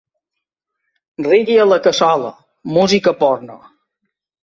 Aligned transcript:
Reggae 1.27 1.59
a 1.67 1.69
la 1.73 1.79
cassola’, 1.89 2.35
‘música 2.81 3.19
porno’. 3.25 3.63